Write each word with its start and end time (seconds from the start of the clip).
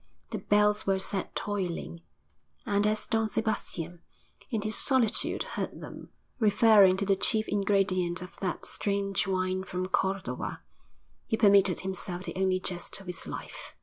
The 0.31 0.39
bells 0.39 0.87
were 0.87 0.97
set 0.97 1.35
tolling, 1.35 2.01
and 2.65 2.87
as 2.87 3.05
Don 3.05 3.29
Sebastian, 3.29 4.01
in 4.49 4.63
his 4.63 4.75
solitude, 4.75 5.43
heard 5.43 5.79
them, 5.79 6.09
referring 6.39 6.97
to 6.97 7.05
the 7.05 7.15
chief 7.15 7.47
ingredient 7.47 8.19
of 8.23 8.35
that 8.39 8.65
strange 8.65 9.27
wine 9.27 9.63
from 9.63 9.85
Cordova, 9.87 10.63
he 11.27 11.37
permitted 11.37 11.81
himself 11.81 12.23
the 12.23 12.33
only 12.35 12.59
jest 12.59 12.99
of 12.99 13.05
his 13.05 13.27
life. 13.27 13.75